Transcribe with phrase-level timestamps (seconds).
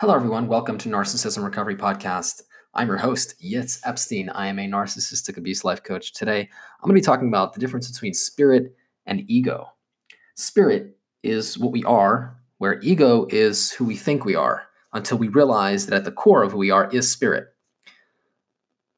[0.00, 0.48] Hello, everyone.
[0.48, 2.42] Welcome to Narcissism Recovery Podcast.
[2.74, 4.30] I'm your host, Yitz Epstein.
[4.30, 6.12] I am a narcissistic abuse life coach.
[6.12, 9.68] Today, I'm going to be talking about the difference between spirit and ego.
[10.34, 14.62] Spirit is what we are, where ego is who we think we are,
[14.92, 17.48] until we realize that at the core of who we are is spirit.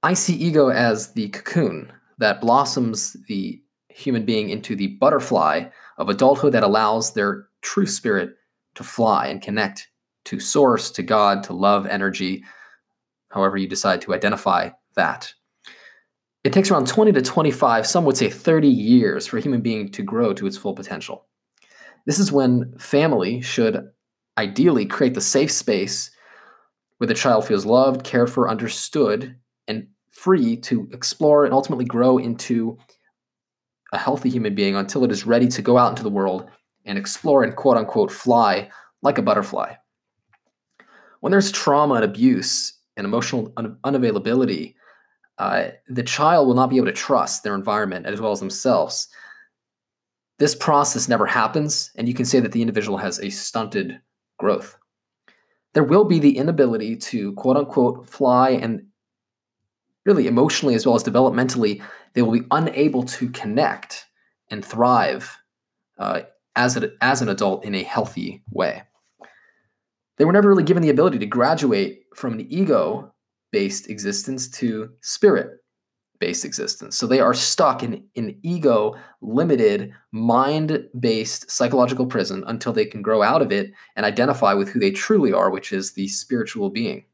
[0.03, 5.65] I see ego as the cocoon that blossoms the human being into the butterfly
[5.97, 8.37] of adulthood that allows their true spirit
[8.77, 9.88] to fly and connect
[10.29, 12.45] to source, to God, to love, energy,
[13.30, 15.33] however you decide to identify that.
[16.45, 19.91] It takes around 20 to 25, some would say 30 years for a human being
[19.93, 21.27] to grow to its full potential.
[22.05, 23.88] This is when family should
[24.37, 26.11] ideally create the safe space
[26.99, 29.35] where the child feels loved, cared for, understood,
[29.66, 32.77] and free to explore and ultimately grow into
[33.93, 36.51] a healthy human being until it is ready to go out into the world
[36.85, 38.69] and explore and quote unquote fly
[39.02, 39.73] like a butterfly.
[41.21, 44.74] When there's trauma and abuse and emotional un- unavailability,
[45.38, 49.09] uh, the child will not be able to trust their environment as well as themselves.
[50.38, 54.01] This process never happens, and you can say that the individual has a stunted
[54.38, 54.79] growth.
[55.75, 58.88] There will be the inability to quote unquote fly and
[60.09, 61.82] really emotionally as well as developmentally,
[62.15, 64.06] they will be unable to connect
[64.50, 65.37] and thrive
[65.99, 66.22] uh,
[66.56, 68.82] as, a, as an adult in a healthy way.
[70.19, 73.15] They were never really given the ability to graduate from an ego
[73.53, 75.50] based existence to spirit
[76.19, 76.97] based existence.
[76.97, 83.03] So they are stuck in an ego limited, mind based psychological prison until they can
[83.03, 86.71] grow out of it and identify with who they truly are, which is the spiritual
[86.71, 87.05] being.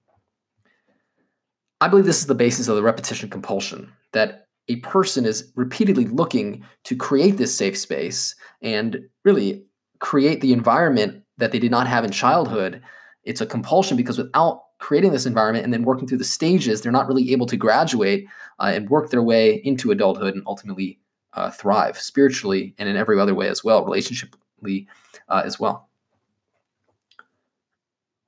[1.81, 6.07] I believe this is the basis of the repetition compulsion that a person is repeatedly
[6.07, 9.67] looking to create this safe space and really
[9.99, 12.83] create the environment that they did not have in childhood.
[13.25, 16.93] It's a compulsion because without creating this environment and then working through the stages, they're
[16.93, 18.27] not really able to graduate
[18.59, 20.99] uh, and work their way into adulthood and ultimately
[21.33, 24.87] uh, thrive spiritually and in every other way as well, relationshiply
[25.29, 25.89] uh, as well.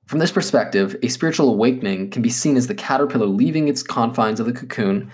[0.07, 4.39] From this perspective, a spiritual awakening can be seen as the caterpillar leaving its confines
[4.39, 5.11] of the cocoon.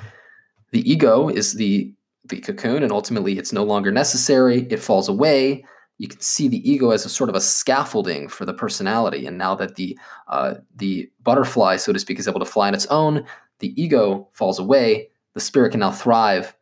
[0.71, 1.91] The ego is the,
[2.25, 4.67] the cocoon, and ultimately it's no longer necessary.
[4.69, 5.65] It falls away.
[6.03, 9.25] You can see the ego as a sort of a scaffolding for the personality.
[9.25, 9.97] And now that the
[10.27, 13.25] uh, the butterfly, so to speak, is able to fly on its own,
[13.59, 15.07] the ego falls away.
[15.33, 16.57] The spirit can now thrive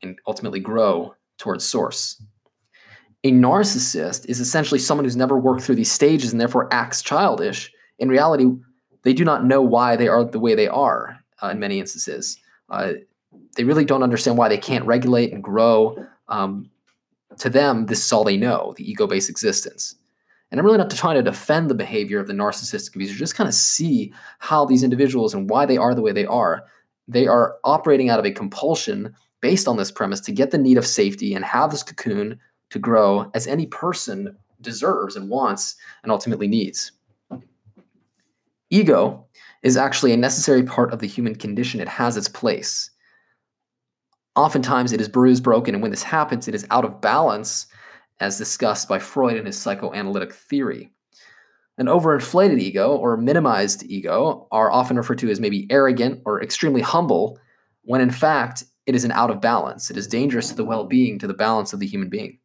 [0.00, 2.22] and ultimately grow towards source.
[3.24, 7.70] A narcissist is essentially someone who's never worked through these stages and therefore acts childish.
[7.98, 8.46] In reality,
[9.02, 12.38] they do not know why they are the way they are uh, in many instances.
[12.70, 12.92] Uh,
[13.54, 16.06] they really don't understand why they can't regulate and grow.
[16.28, 16.70] Um,
[17.38, 19.94] to them, this is all they know the ego based existence.
[20.50, 23.48] And I'm really not trying to defend the behavior of the narcissistic abuser, just kind
[23.48, 26.64] of see how these individuals and why they are the way they are.
[27.06, 30.78] They are operating out of a compulsion based on this premise to get the need
[30.78, 32.40] of safety and have this cocoon
[32.70, 36.92] to grow as any person deserves and wants and ultimately needs.
[38.70, 39.26] Ego
[39.62, 42.90] is actually a necessary part of the human condition, it has its place.
[44.38, 47.66] Oftentimes, it is bruised, broken, and when this happens, it is out of balance,
[48.20, 50.92] as discussed by Freud in his psychoanalytic theory.
[51.76, 56.80] An overinflated ego or minimized ego are often referred to as maybe arrogant or extremely
[56.80, 57.38] humble,
[57.82, 59.90] when in fact, it is an out of balance.
[59.90, 62.38] It is dangerous to the well being, to the balance of the human being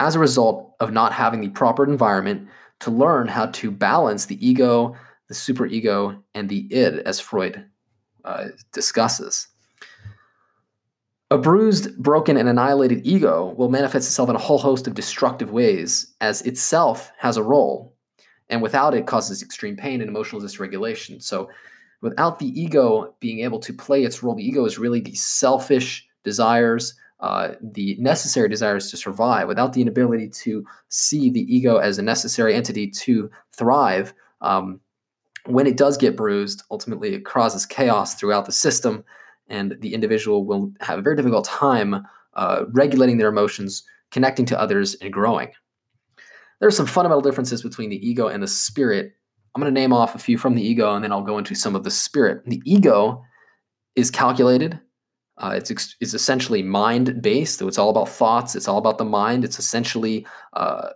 [0.00, 2.48] as a result of not having the proper environment
[2.80, 4.96] to learn how to balance the ego,
[5.28, 7.66] the superego, and the id, as Freud
[8.24, 9.49] uh, discusses.
[11.32, 15.52] A bruised, broken, and annihilated ego will manifest itself in a whole host of destructive
[15.52, 17.94] ways, as itself has a role,
[18.48, 21.22] and without it causes extreme pain and emotional dysregulation.
[21.22, 21.48] So,
[22.00, 26.04] without the ego being able to play its role, the ego is really the selfish
[26.24, 31.98] desires, uh, the necessary desires to survive, without the inability to see the ego as
[31.98, 34.80] a necessary entity to thrive, um,
[35.46, 39.04] when it does get bruised, ultimately it causes chaos throughout the system,
[39.50, 44.58] and the individual will have a very difficult time uh, regulating their emotions, connecting to
[44.58, 45.50] others, and growing.
[46.60, 49.12] There are some fundamental differences between the ego and the spirit.
[49.54, 51.54] I'm going to name off a few from the ego, and then I'll go into
[51.54, 52.42] some of the spirit.
[52.46, 53.22] The ego
[53.96, 54.80] is calculated,
[55.38, 58.98] uh, it's, ex- it's essentially mind based, so it's all about thoughts, it's all about
[58.98, 59.42] the mind.
[59.42, 60.90] It's essentially uh,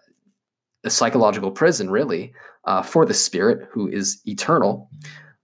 [0.85, 2.35] a psychological prison, really,
[2.65, 4.91] uh, for the spirit who is eternal.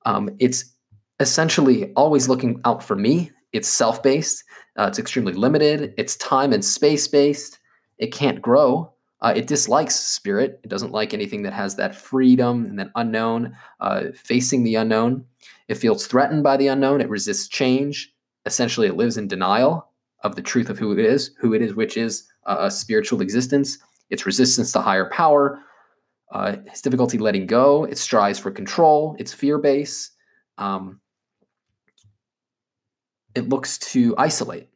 [0.05, 0.77] Um, it's
[1.21, 3.31] essentially always looking out for me.
[3.53, 4.45] It's self based,
[4.79, 7.59] uh, it's extremely limited, it's time and space based,
[7.99, 8.93] it can't grow.
[9.23, 10.61] Uh, it dislikes spirit.
[10.65, 15.27] It doesn't like anything that has that freedom and that unknown, uh, facing the unknown.
[15.69, 17.03] It feels threatened by the unknown.
[17.03, 18.15] It resists change.
[18.47, 19.91] Essentially, it lives in denial
[20.23, 23.79] of the truth of who it is, who it is, which is a spiritual existence.
[24.09, 25.61] Its resistance to higher power,
[26.33, 27.85] uh, its difficulty letting go.
[27.85, 29.17] It strives for control.
[29.19, 30.13] It's fear based.
[30.57, 31.01] Um,
[33.35, 34.69] it looks to isolate.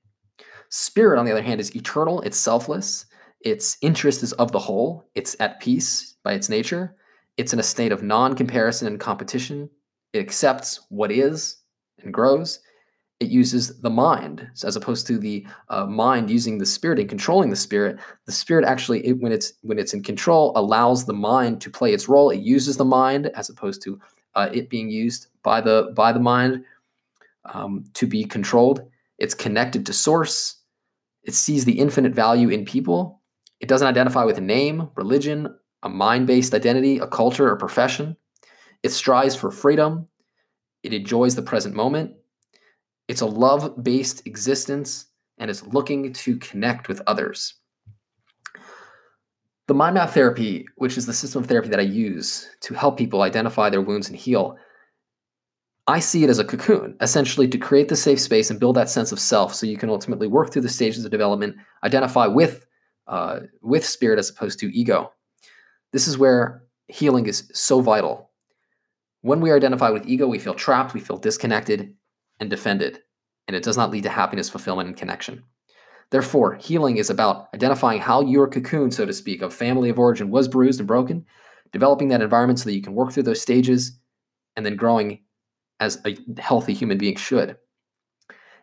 [0.68, 2.20] Spirit, on the other hand, is eternal.
[2.22, 3.06] It's selfless.
[3.40, 5.04] Its interest is of the whole.
[5.14, 6.96] It's at peace by its nature.
[7.36, 9.68] It's in a state of non comparison and competition.
[10.12, 11.58] It accepts what is
[12.02, 12.60] and grows.
[13.20, 17.08] It uses the mind so as opposed to the uh, mind using the spirit and
[17.08, 17.98] controlling the spirit.
[18.26, 21.92] The spirit actually, it, when it's when it's in control, allows the mind to play
[21.92, 22.30] its role.
[22.30, 24.00] It uses the mind as opposed to
[24.34, 26.64] uh, it being used by the by the mind
[27.52, 28.82] um, to be controlled.
[29.18, 30.60] It's connected to source.
[31.22, 33.22] It sees the infinite value in people.
[33.60, 38.16] It doesn't identify with a name, religion, a mind based identity, a culture, or profession.
[38.82, 40.06] It strives for freedom.
[40.82, 42.12] It enjoys the present moment.
[43.08, 45.06] It's a love based existence
[45.38, 47.54] and is looking to connect with others.
[49.66, 52.98] The mind map therapy, which is the system of therapy that I use to help
[52.98, 54.58] people identify their wounds and heal,
[55.86, 58.88] I see it as a cocoon, essentially to create the safe space and build that
[58.88, 62.66] sense of self so you can ultimately work through the stages of development, identify with,
[63.06, 65.12] uh, with spirit as opposed to ego.
[65.92, 68.30] This is where healing is so vital.
[69.20, 71.94] When we identify with ego, we feel trapped, we feel disconnected
[72.40, 73.00] and defended,
[73.46, 75.44] and it does not lead to happiness, fulfillment, and connection.
[76.10, 80.30] Therefore, healing is about identifying how your cocoon, so to speak, of family of origin
[80.30, 81.26] was bruised and broken,
[81.72, 83.98] developing that environment so that you can work through those stages,
[84.56, 85.23] and then growing
[85.84, 87.56] as a healthy human being should.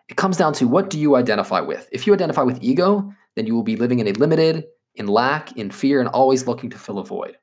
[0.10, 1.88] It comes down to what do you identify with?
[1.92, 4.66] If you identify with ego, then you will be living in a limited,
[4.96, 7.38] in lack, in fear, and always looking to fill a void.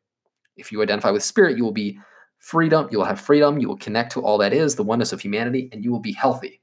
[0.56, 1.98] If you identify with spirit, you will be
[2.38, 5.20] freedom, you will have freedom, you will connect to all that is, the oneness of
[5.20, 6.60] humanity, and you will be healthy.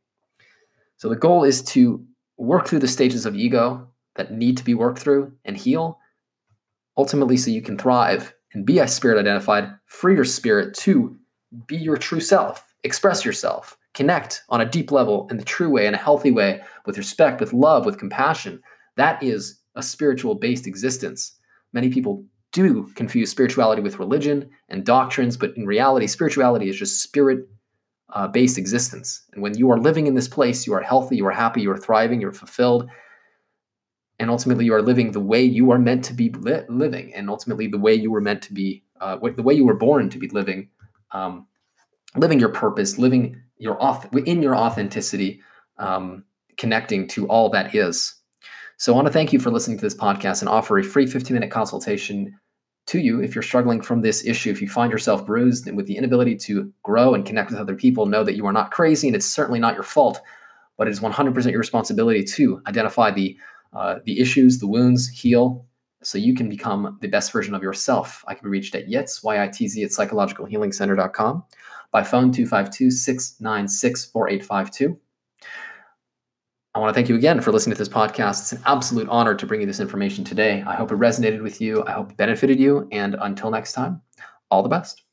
[0.97, 2.05] So the goal is to
[2.37, 5.99] work through the stages of ego that need to be worked through and heal,
[6.97, 11.17] ultimately, so you can thrive and be a spirit identified, free your spirit to
[11.67, 15.87] be your true self, express yourself, connect on a deep level in the true way,
[15.87, 18.61] in a healthy way, with respect, with love, with compassion.
[18.95, 21.37] That is a spiritual based existence.
[21.73, 22.23] Many people
[22.53, 27.49] do confuse spirituality with religion and doctrines, but in reality, spirituality is just spirit
[28.13, 29.23] uh, based existence.
[29.33, 31.71] And when you are living in this place, you are healthy, you are happy, you
[31.71, 32.87] are thriving, you're fulfilled.
[34.19, 37.29] And ultimately, you are living the way you are meant to be li- living, and
[37.29, 40.17] ultimately, the way you were meant to be, uh, the way you were born to
[40.17, 40.69] be living,
[41.11, 41.47] um,
[42.17, 45.41] living your purpose, living your auth- in your authenticity,
[45.77, 46.23] um,
[46.57, 48.15] connecting to all that is.
[48.77, 51.07] So, I want to thank you for listening to this podcast and offer a free
[51.07, 52.37] 15 minute consultation
[52.87, 54.51] to you if you're struggling from this issue.
[54.51, 57.75] If you find yourself bruised and with the inability to grow and connect with other
[57.75, 60.21] people, know that you are not crazy and it's certainly not your fault,
[60.77, 63.37] but it is 100% your responsibility to identify the
[63.73, 65.64] uh, the issues, the wounds, heal,
[66.05, 68.23] so you can become the best version of yourself.
[68.27, 71.43] I can be reached at yitz, Y-I-T-Z, at psychologicalhealingcenter.com
[71.91, 74.99] by phone 252 696 4852.
[76.75, 78.41] I want to thank you again for listening to this podcast.
[78.41, 80.61] It's an absolute honor to bring you this information today.
[80.67, 81.85] I hope it resonated with you.
[81.85, 82.89] I hope it benefited you.
[82.91, 84.01] And until next time,
[84.51, 85.04] all the best.